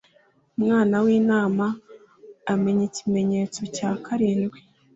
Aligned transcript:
Umwana 0.57 0.95
w’Intama 1.05 1.67
amennye 2.53 2.83
ikimenyetso 2.89 3.61
cya 3.75 3.89
karindwi, 4.05 4.59